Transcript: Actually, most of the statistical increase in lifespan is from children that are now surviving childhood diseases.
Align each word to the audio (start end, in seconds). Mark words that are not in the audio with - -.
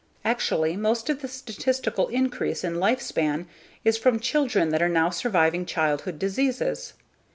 Actually, 0.25 0.75
most 0.75 1.11
of 1.11 1.21
the 1.21 1.27
statistical 1.27 2.07
increase 2.07 2.63
in 2.63 2.73
lifespan 2.77 3.45
is 3.85 3.99
from 3.99 4.19
children 4.19 4.69
that 4.69 4.81
are 4.81 4.89
now 4.89 5.11
surviving 5.11 5.63
childhood 5.63 6.17
diseases. 6.17 6.93